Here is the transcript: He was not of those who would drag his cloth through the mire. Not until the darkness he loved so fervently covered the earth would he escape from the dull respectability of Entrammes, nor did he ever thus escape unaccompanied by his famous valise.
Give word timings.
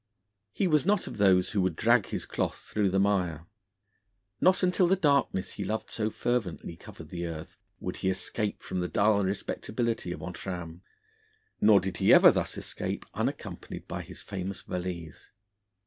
He 0.51 0.65
was 0.65 0.83
not 0.83 1.05
of 1.05 1.17
those 1.17 1.51
who 1.51 1.61
would 1.61 1.75
drag 1.75 2.07
his 2.07 2.25
cloth 2.25 2.57
through 2.57 2.89
the 2.89 2.97
mire. 2.97 3.45
Not 4.39 4.63
until 4.63 4.87
the 4.87 4.95
darkness 4.95 5.51
he 5.51 5.63
loved 5.63 5.91
so 5.91 6.09
fervently 6.09 6.75
covered 6.75 7.09
the 7.09 7.27
earth 7.27 7.59
would 7.79 7.97
he 7.97 8.09
escape 8.09 8.63
from 8.63 8.79
the 8.79 8.87
dull 8.87 9.23
respectability 9.23 10.11
of 10.11 10.23
Entrammes, 10.23 10.81
nor 11.61 11.79
did 11.79 11.97
he 11.97 12.11
ever 12.11 12.31
thus 12.31 12.57
escape 12.57 13.05
unaccompanied 13.13 13.87
by 13.87 14.01
his 14.01 14.23
famous 14.23 14.61
valise. 14.63 15.29